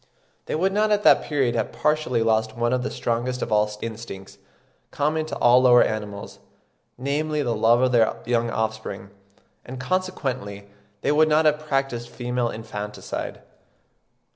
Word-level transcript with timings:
They 0.47 0.55
would 0.55 0.73
not 0.73 0.89
at 0.91 1.03
that 1.03 1.21
period 1.21 1.53
have 1.53 1.71
partially 1.71 2.23
lost 2.23 2.57
one 2.57 2.73
of 2.73 2.81
the 2.81 2.89
strongest 2.89 3.43
of 3.43 3.51
all 3.51 3.69
instincts, 3.83 4.39
common 4.89 5.27
to 5.27 5.37
all 5.37 5.61
the 5.61 5.69
lower 5.69 5.83
animals, 5.83 6.39
namely 6.97 7.43
the 7.43 7.53
love 7.53 7.81
of 7.81 7.91
their 7.91 8.15
young 8.25 8.49
offspring; 8.49 9.11
and 9.63 9.79
consequently 9.79 10.67
they 11.01 11.11
would 11.11 11.29
not 11.29 11.45
have 11.45 11.59
practised 11.67 12.09
female 12.09 12.49
infanticide. 12.49 13.41